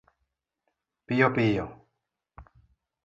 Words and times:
piyo 1.05 1.27
piyo 1.35 1.65